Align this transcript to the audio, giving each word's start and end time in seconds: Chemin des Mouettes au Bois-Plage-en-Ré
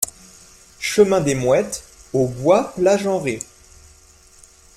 Chemin 0.79 1.21
des 1.21 1.35
Mouettes 1.35 1.83
au 2.13 2.27
Bois-Plage-en-Ré 2.27 3.37